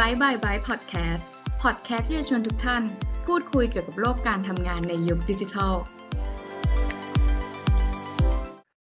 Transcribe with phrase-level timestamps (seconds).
[0.00, 2.82] Byte by Byte Podcast พอดแคสต์ที่จะชวนทุกท่าน
[3.26, 5.74] พูดคุยเกี่ยวกับโลกการทำงานในยุคดิจิทัล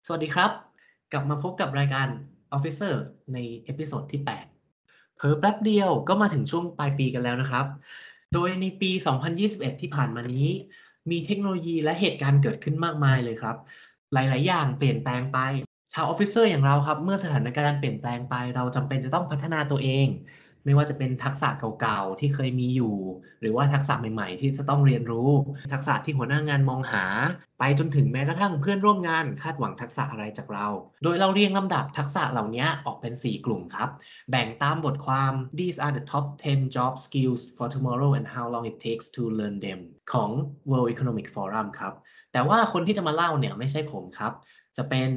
[0.05, 0.51] สวัสดีครับ
[1.11, 2.07] กลับมาพบกับรายการ
[2.55, 2.93] Officer
[3.33, 4.21] ใน episode ที่
[4.67, 7.65] 8 เผลอแป๊บเดียวก็มาถึงช่วงปลายปีกันแล้วนะครับ
[8.33, 8.91] โดยในปี
[9.35, 10.47] 2021 ที่ผ่านมานี้
[11.11, 13.57] มีเทคโนโลยีและเหตุการณ์เกิดขึ้นมากมายเลยครับ
[14.13, 15.39] หลาย ๆ อย่างเปลี่ยนแปลงไป
[15.93, 20.07] ชาว officer อย่างเราครับ เมื่อสถานการณ์เปลี่ยนแปลงไป เราจำเป็นจะต้องพัฒนาตัวเอง
[20.65, 21.49] ไม่ว่าจะเป็นทักษะ
[21.79, 22.95] เก่าๆที่เคยมีอยู่
[23.41, 25.29] หรือว่าทักษะใหม่ ๆ ที่จะต้องเรียนรู้
[25.73, 27.05] ทักษะที่หัวหน้างานมองหา
[27.59, 30.67] ไปจนถึงแม้กระทั่งเพื่อนร่วมงานคาดหวังทักษะอะไรจากเรา
[31.03, 33.89] โดยเราเรียงลำดับทักษะเหล่านี้ออกเป็น 4 กลุ่มครับ
[34.29, 39.07] แบ่งตามบทความ These are the top 10 job skills for tomorrow and how long it takes
[39.15, 39.79] to learn them
[40.13, 40.29] ของ
[40.69, 41.93] World Economic Forum ครับ
[42.31, 44.33] แต่ว่าคนที่จะมาเล่าเนี่ยไม่ใช่ผมครับ
[44.77, 45.09] จะเป็น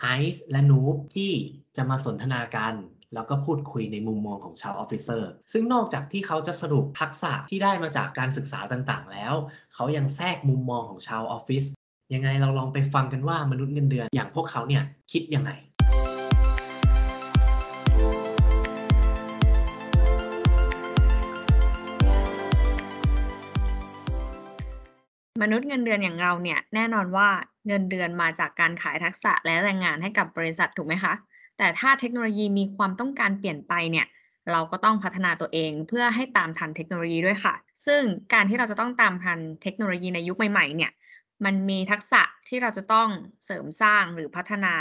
[0.00, 1.30] ไอซ์และนูบที่
[1.76, 2.74] จะมาสนทนากัน
[3.14, 9.34] แล้วก็พูดคุยในมุมมองของชาว officer ซึ่งนอกจากที่เขาจะสรุปทักษะที่ได้มาจากการศึกษาต่างๆ แล้ว
[9.74, 11.64] เขายังแทรกมุมมองของชาวออฟฟิศ
[12.14, 15.50] ยังไงเราลองไปฟังกันว่ามนุษย์เงินเดือนอย่างพวกเขาเนี่ยคิดยังไง
[25.42, 27.28] มนุษย์เงินเดือนอย่างเราเนี่ยแน่นอนว่า
[27.66, 31.12] เงินเดือนมาจากการขายทักษะและแรงงานให้กับบริษัทถูกไหมคะ
[31.62, 34.06] แต่ถ้าเทคโนโลยีมีความต้องการเปลี่ยนไปเนี่ย
[34.52, 37.54] เราก็ต้องพัฒนาตัวเองเพื่อให้ตามทันเทคโนโลยีด้วยค่ะ
[37.86, 40.90] ซึ่งการที่เราจะต้องตามทันเทคโนโลยีในยุคใหม่ๆ เนี่ย
[41.44, 43.08] มันมีทักษะที่เราจะต้อง
[43.44, 44.74] เสริมสร้างหรือพัฒนา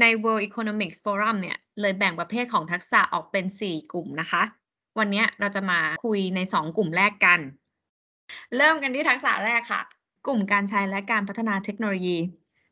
[0.00, 4.42] ใน World Economics Forum เนี่ย เลยแบ่งประเภทของทักษะออกเป็น 4 กลุ่มนะคะ
[4.98, 7.40] วันนี้เราจะมาคุยใน 2 กลุ่มแรกกัน
[8.56, 9.82] เริ่มกันที่ทักษะแรกค่ะ
[10.26, 12.16] กลุ่มการใช้และการพัฒนาเทคโนโลยี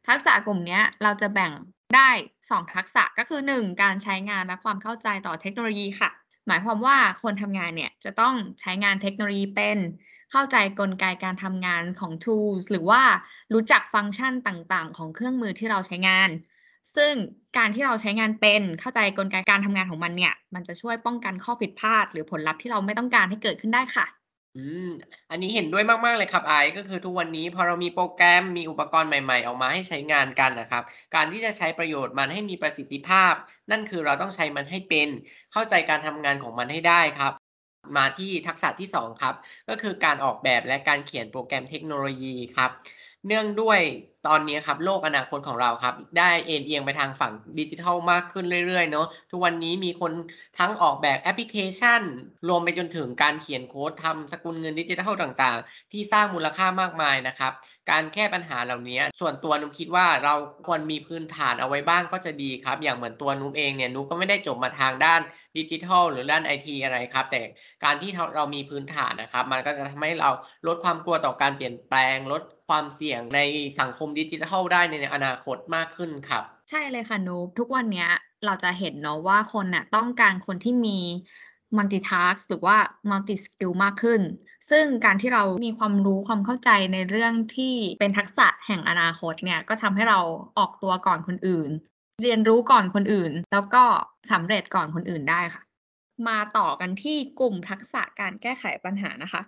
[0.08, 1.52] ทักษะกลุ่มนี้เราจะแบ่ง
[1.94, 2.10] ได้
[2.50, 6.10] 2 ทักษะก็คือ 1 การใช้งานและความเข้าใจต่อเทคโนโลยีค่ะ
[6.46, 9.78] หมายความว่าคนทำงานเนี่ยจะต้องใช้งานเทคโนโลยีเป็น
[10.30, 13.02] เข้าใจกลไกการทำงานของ tools หรือว่า
[13.54, 16.30] รู้จักฟังก์ชันต่างๆ ของเครื่องมือที่เราใช้งาน
[16.96, 17.12] ซึ่ง
[17.56, 24.06] การที่เราใช้งานเป็นเข้าใจกลไกการทำงานของมันเนี่ย มันจะช่วยป้องกันข้อผิดพลาด หรือผลลัพธ์ที่เราไม่ต้องการให้เกิดขึ้นได้ค่ะ
[24.56, 24.86] อืม
[25.30, 30.82] อันนี้เห็นด้วยมาก ๆ เลยครับไอซ์ก็คือทุกวันนี้พอเรามีโปรแกรมมีอุปกรณ์ใหม่ ๆ ออกมาให้ใช้งานกันนะครับ
[31.14, 33.34] การที่จะใช้ประโยชน์มันให้มีประสิทธิภาพ
[33.70, 35.08] นั่นคือเราต้องใช้มันให้เป็น
[35.52, 37.32] เข้าใจการทำงานของมันให้ได้ครับ
[37.96, 39.34] มาที่ทักษะที่ 2 ครับ
[39.68, 42.70] ก็คือการออกแบบและการเขียนโปรแกรมเทคโนโลยีครับ
[43.26, 43.80] เนื่องด้วย
[44.26, 50.12] ตอนนี้ครับโลกอนาคตของเราครับ ได้เอ็นเอียงไปทางฝั่งดิจิทัลมากขึ้นเรื่อยๆเนาะทุกวันนี้มีคน
[50.58, 52.02] ทั้งออกแบบแอปพลิเคชัน
[52.48, 57.52] รวมไปจนถึงการเขียนโค้ดทำสกุลเงินดิจิทัลต่างๆ ที่สร้างมูลค่ามากมายนะครับ
[57.90, 60.34] การแก้ปัญหาเหล่านี้ ส่วนตัวนุ๊กคิดว่าเรา
[60.66, 65.20] ควรมีพื้นฐานเอาไว้บ้างก็จะดีครับ อย่างเหมือนตัวนุ๊กเองเนี่ยนุ๊กก็ไม่ได้จบมาทางด้าน
[65.56, 67.40] ดิจิทัลหรือด้านไอทีอะไรครับ แต่
[67.84, 70.30] การที่เรามีพื้นฐานนะครับ มันก็จะทำให้เรา
[70.66, 73.40] ลดความกลัวต่อการเปลี่ยนแปลงลด ความเสี่ยงใน
[73.80, 78.06] สังคมดิจิทัลได้ในอนาคตมากขึ้นครับ ใช่เลยค่ะนูบทุกวันนี้
[78.44, 80.98] เราจะเห็นเนาะว่าคนน่ะต้องการคนที่มี
[81.76, 82.76] multitask หรือว่า
[83.10, 84.20] multi skill มากขึ้น
[84.70, 90.20] ซึ่งการที่เรามีความรู้ความเข้าใจในเรื่องที่เป็นทักษะแห่งอนาคตเนี่ยก็ทำให้เรา
[90.58, 91.70] ออกตัวก่อนคนอื่น
[92.22, 93.84] เรียนรู้ก่อนคนอื่น แล้วก็
[94.32, 95.62] สำเร็จก่อนคนอื่นได้ค่ะ
[96.28, 99.42] มาต่อกันที่กลุ่มทักษะการแก้ไขปัญหานะคะ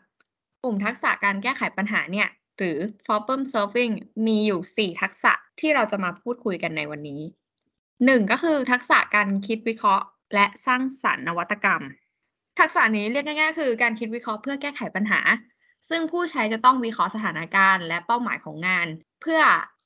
[0.63, 2.29] กลุ่มทักษะการแก้ไขปัญหาเนี่ย
[2.61, 3.95] หรือ problem solving
[4.27, 7.23] มีอยู่ 4 ทักษะที่เราจะมาพูดคุยกันในวันนี้
[7.77, 8.31] 1.
[8.31, 10.05] ก็คือทักษะการคิดวิเคราะห์
[10.35, 11.83] และสร้างสรรค์นวัตกรรม
[12.59, 15.21] ทักษะนี้เรียกง่ายๆ คือการคิดวิเคราะห์เพื่อแก้ไขปัญหา
[15.89, 18.87] ซึ่งผู้ใช้จะต้องวิเคราะห์สถานการณ์และเป้าหมายของงาน
[19.23, 19.41] เพื่อ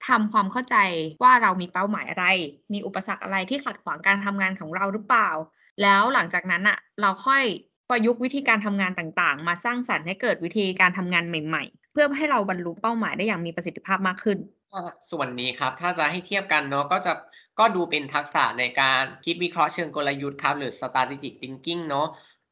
[0.09, 0.77] ทำความเข้าใจ
[1.23, 2.27] ว่าเรามีเป้าหมายอะไร
[2.73, 5.31] มีอุปสรรคอะไรที่ขัดขวางการทำงานของเราหรือเปล่า
[5.83, 7.43] แล้วหลังจากนั้นอะเราค่อย
[7.91, 14.38] ประยุกต์วิธีการทำงานต่างๆ มาสร้างสรรค์ให้เกิดวิธีการทำงานใหม่ๆ เพื่อให้เราบรรลุเป้าหมายได้อย่างมีประสิทธิภาพมากขึ้น
[15.10, 17.12] ส่วนนี้ครับถ้าจะให้เทียบกันเนาะก็จะ
[17.59, 22.06] ก็ดูเป็นทักษะในการคิดวิเคราะห์เชิงกลยุทธ์ครับหรือ strategic thinking เนาะ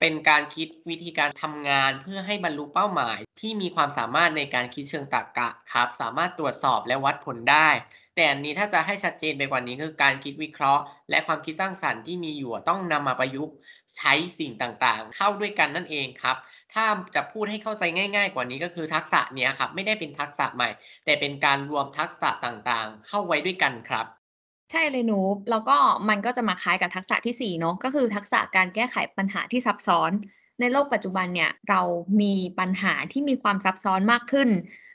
[0.04, 7.68] เป็นการคิดวิธีการทำงานเพื่อให้บรรลุเป้าหมาย ที่มีความสามารถในการคิดเชิงตรรกะครับ สามารถตรวจสอบและวัดผลได้
[8.14, 13.54] แต่อันนี้ถ้าจะให้ชัดเจนไปกว่านี้คือการคิดวิเคราะห์ และความคิดสร้างสรรค์ที่มีอยู่ต้องนำมาประยุกต์
[13.96, 16.36] ใช้สิ่งต่างๆ เข้าด้วยกันนั่นเองครับ
[16.74, 16.84] ถ้า
[17.14, 20.68] จะพูดให้เข้าใจง่าย ๆ กว่านี้ก็คือทักษะเนี้ยครับไม่ได้เป็นทักษะใหม่
[21.04, 24.21] แต่เป็นการรวมทักษะต่างๆ เข้าไว้ด้วยกันครับ
[24.72, 25.76] ใช่เลยนูบแล้วก็
[26.08, 30.10] มันก็จะมาคล้ายกับทักษะที่ 4 เนาะก็คือทักษะการแก้ไขปัญหาที่ซับซ้อน
[30.60, 31.80] ในโลกปัจจุบันเนี่ยเรา
[32.20, 34.48] มีปัญหาที่มีความซับซ้อนมากขึ้น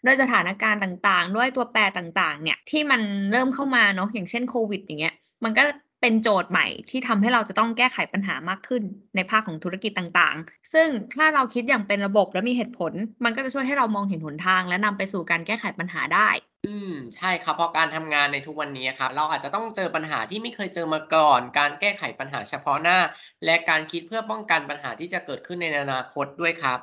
[0.05, 3.01] ด้วยสถานการณ์ต่างๆ ด้วยตัวแปรต่างๆ เนี่ยที่มัน
[3.31, 5.13] เริ่มเข้ามาเนาะอย่างเช่นโควิดอย่างเงี้ย
[5.43, 5.63] มันก็
[6.01, 8.83] เป็นโจทย์ใหม่ที่ทำให้เราจะต้องแก้ไขปัญหามากขึ้น
[9.15, 12.93] ในภาคของธุรกิจต่างๆ ซึ่งถ้าเราคิดอย่างเป็นระบบและมีเหตุผล
[13.23, 16.29] มันก็จะช่วยให้เรามองเห็นหนทาง และนำไปสู่การแก้ไขปัญหาได้
[16.65, 22.97] อืม ใช่ครับ เพราะการทำงานในทุกวันนี้ครับ เราอาจจะต้องเจอปัญหาที่ไม่เคยเจอมาก่อน การแก้ไขปัญหาเฉพาะหน้า
[23.45, 26.79] และการคิดเพื่อป้องกันปัญหาที่จะเกิดขึ้นในอนาคตด้วยครับ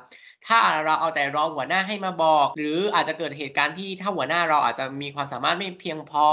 [0.47, 6.27] ถ้าเราเอาแต่รอหัวหน้าให้มาบอก หรืออาจจะเกิดเหตุการณ์ที่ถ้าหัวหน้าเราอาจจะมีความสามารถไม่เพียงพอ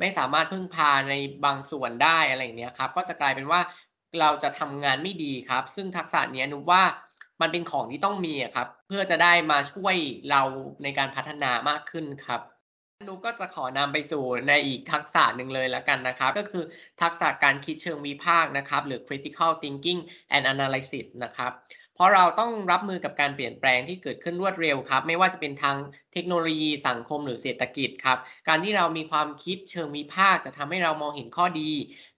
[0.00, 1.14] ไม่สามารถพึ่งพาใน
[1.44, 3.60] บางส่วนได้อะไรอย่างเนี้ยครับ ก็จะกลายเป็นว่า
[4.20, 6.82] เราจะทำงานไม่ดีครับ ซึ่งทักษะเนี้ยนุว่า
[7.40, 9.96] มันเป็นของที่ต้องมีอะครับ เพื่อจะได้มาช่วย
[10.30, 10.42] เรา
[10.82, 12.40] ในการพัฒนามากขึ้นครับ
[13.06, 16.64] นุก็จะขอนำไปสู่ในอีกทักษะหนึ่งเลยแล้วกันนะครับ ก็คือ
[17.02, 20.00] ทักษะการคิดเชิงวิพากษ์นะครับ หรือ critical thinking
[20.34, 21.52] and analysis นะครับ
[21.94, 25.76] เพราะเราต้องรับมือกับการเปลี่ยนแปลงที่เกิดขึ้นรวดเร็วครับ ไม่ว่าจะเป็นทาง
[26.12, 28.18] เทคโนโลยีสังคมหรือเศรษฐกิจครับ
[28.48, 31.70] การที่เรามีความคิดเชิงวิพากษ์จะทำให้เรามองเห็นข้อดี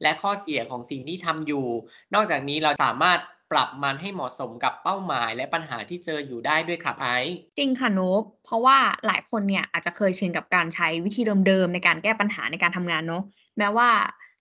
[0.03, 1.67] และข้อเสียของสิ่งที่ทำอยู่
[2.15, 3.19] นอกจากนี้เราสามารถ
[3.51, 13.23] ปรับมันให้เหมาะสมกับเป้าหมาย และปัญหาที่เจออยู่ได้ด้วยครับไอซ์จริงค่ะนุกเพราะว่าหลายคนเนี่ยอาจจะเคยชินกับการใช้วิธีเดิมๆในการแก้ปัญหาในการทำงานเนาะ
[13.59, 13.89] แม้ว่า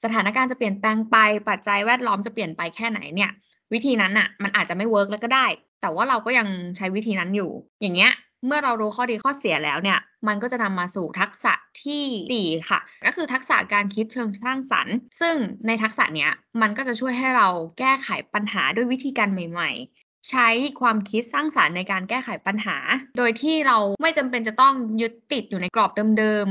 [0.04, 1.18] สถานการณ์จะเปลี่ยนแปลงไป
[1.50, 3.32] ปัจจัยแวดล้อมจะเปลี่ยนไปแค่ไหนเนี่ย
[3.74, 5.46] วิธีนั้นอะมันอาจจะไม่เวิร์กแล้วก็ได้
[5.82, 6.48] แต่ว่าเราก็ยัง
[6.78, 7.52] ใช้วิธีนั้นอยู่
[7.82, 8.12] อย่างเงี้ย
[8.46, 12.04] เมื่อเรารู้ข้อดีข้อเสียแล้วเนี่ย มันก็จะนำมาสู่ทักษะที่
[12.36, 15.36] ดีค่ะ ก็คือทักษะการคิดเชิงสร้างสรรค์ ซึ่ง
[15.68, 16.32] ในทักษะเนี้ย
[16.62, 17.48] มันก็จะช่วยให้เรา
[17.80, 20.48] แก้ไขปัญหาด้วยวิธีการใหม่ ๆใช้
[20.82, 22.78] ความคิดสร้างสารรค์ในการแก้ไขปัญหา
[23.18, 26.48] โดยที่เราไม่จำเป็นจะต้องยึดติดอยู่ในกรอบเดิม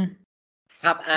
[0.85, 1.13] ครับไอ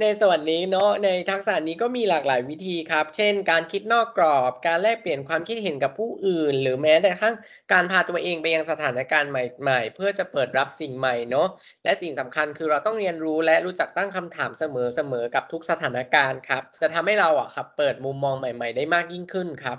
[0.00, 7.34] ในส่วนนี้เนาะในทักษะนี้ก็มีหลากหลายวิธีครับ เช่น การคิดนอกกรอบ การแลกเปลี่ยนความคิดเห็นกับผู้อื่น หรือแม้แต่ทั่ง
[7.72, 11.48] การพาตัวเองไปยังสถานการณ์ใหม่ๆ เพื่อจะเปิดรับสิ่งใหม่เนาะ
[11.84, 19.78] และสิ่งสำคัญคือเราต้องเรียนรู้และรู้จักตั้งคำถามเสมอๆกับทุกสถานการณ์ครับจะทำให้เราอะครับเปิดมุมมองใหม่ ๆ ได้มากยิ่งขึ้นครับ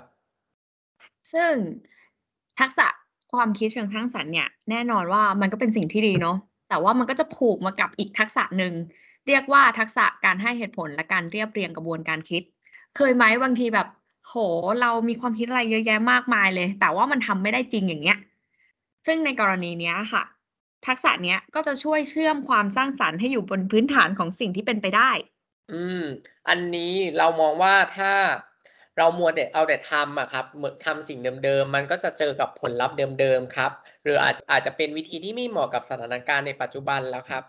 [1.32, 1.54] ซึ่ง
[2.60, 2.86] ทักษะ
[3.32, 6.36] ความคิดเชิงสร้างสรรค์เนี่ยแน่นอนว่ามันก็เป็นสิ่งที่ดีเนาะ
[6.68, 8.72] แต่ว่ามันก็จะผูกมากับอีกทักษะหนึ่ง
[9.26, 12.42] เรียกว่าทักษะการให้เหตุผลและการเรียบเรียงกระบวนการคิด
[12.96, 13.88] เคยไหมบางทีแบบ
[14.28, 14.34] โห
[14.80, 18.18] เรามีความคิดอะไรเยอะแยะมากมายเลย แต่ว่ามันทำไม่ได้จริงอย่างเงี้ย
[19.06, 20.22] ซึ่งในกรณีเนี้ยค่ะ
[20.86, 25.10] ทักษะเนี้ยก็จะช่วยเชื่อมความสร้างสรรค์ให้อยู่บนพื้นฐานของสิ่งที่เป็นไปได้
[25.70, 26.00] อืม
[26.48, 28.12] อันนี้เรามองว่าถ้า
[28.96, 30.44] เรามัวแต่เอาแต่ทำอะครับ
[30.84, 33.70] ทำสิ่งเดิมๆ มันก็จะเจอกับผลลัพธ์เดิมๆ ครับ
[34.02, 37.42] หรืออาจอาจจะเป็นวิธีที่ไม่เหมาะกับสถานการณ์ในปัจจุบันแล้วครับ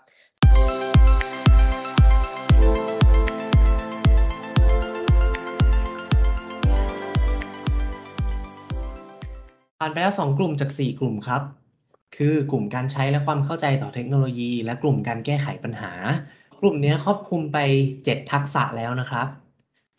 [9.86, 11.42] ผ่านไปแล้ว 2 กลุ่มจาก 4 กลุ่มครับ
[12.18, 15.92] คือกลุ่มการใช้และความเข้าใจต่อเทคโนโลยี และกลุ่มการแก้ไขปัญหา
[16.62, 17.58] กลุ่มนี้ครอบคลุมไป
[17.96, 19.28] 7 ทักษะแล้วนะครับ